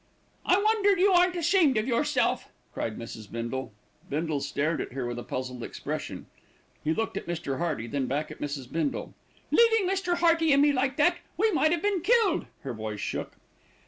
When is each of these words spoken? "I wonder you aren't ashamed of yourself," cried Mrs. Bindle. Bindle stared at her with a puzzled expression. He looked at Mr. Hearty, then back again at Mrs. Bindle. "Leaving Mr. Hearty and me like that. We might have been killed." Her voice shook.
"I 0.47 0.59
wonder 0.59 0.97
you 0.97 1.11
aren't 1.11 1.35
ashamed 1.35 1.77
of 1.77 1.85
yourself," 1.87 2.49
cried 2.73 2.97
Mrs. 2.97 3.31
Bindle. 3.31 3.71
Bindle 4.09 4.39
stared 4.39 4.81
at 4.81 4.93
her 4.93 5.05
with 5.05 5.19
a 5.19 5.23
puzzled 5.23 5.61
expression. 5.61 6.25
He 6.83 6.91
looked 6.91 7.17
at 7.17 7.27
Mr. 7.27 7.59
Hearty, 7.59 7.85
then 7.85 8.07
back 8.07 8.31
again 8.31 8.43
at 8.43 8.49
Mrs. 8.49 8.71
Bindle. 8.71 9.13
"Leaving 9.51 9.87
Mr. 9.87 10.15
Hearty 10.15 10.51
and 10.53 10.63
me 10.63 10.71
like 10.73 10.97
that. 10.97 11.17
We 11.37 11.51
might 11.51 11.71
have 11.71 11.83
been 11.83 12.01
killed." 12.01 12.47
Her 12.61 12.73
voice 12.73 12.99
shook. 12.99 13.33